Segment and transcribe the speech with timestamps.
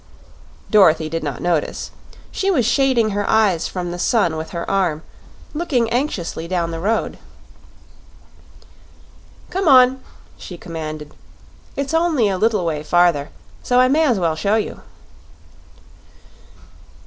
[0.71, 1.91] Dorothy did not notice.
[2.31, 5.03] She was shading her eyes from the sun with her arm,
[5.53, 7.19] looking anxiously down the road.
[9.51, 10.01] "Come on,"
[10.37, 11.13] she commanded.
[11.75, 13.29] "It's only a little way farther,
[13.61, 14.81] so I may as well show you."